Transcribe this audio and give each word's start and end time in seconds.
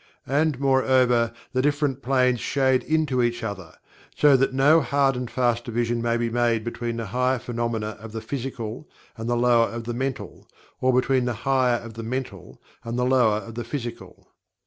And, 0.25 0.59
moreover, 0.59 1.31
the 1.53 1.61
different 1.61 2.01
Planes 2.01 2.39
shade 2.39 2.81
into 2.85 3.21
each 3.21 3.43
other, 3.43 3.75
so 4.17 4.35
that 4.35 4.51
no 4.51 4.81
hard 4.81 5.15
and 5.15 5.29
fast 5.29 5.65
division 5.65 6.01
may 6.01 6.17
be 6.17 6.31
made 6.31 6.63
between 6.63 6.97
the 6.97 7.05
higher 7.05 7.37
phenomena 7.37 7.95
of 7.99 8.11
the 8.11 8.19
Physical 8.21 8.89
and 9.15 9.29
the 9.29 9.37
lower 9.37 9.67
of 9.69 9.83
the 9.83 9.93
Mental; 9.93 10.49
or 10.79 10.91
between 10.91 11.25
the 11.25 11.33
higher 11.45 11.77
of 11.79 11.93
the 11.93 12.01
Mental 12.01 12.59
and 12.83 12.97
the 12.97 13.05
lower 13.05 13.41
of 13.45 13.53
the 13.53 13.63
Physical. 13.63 14.27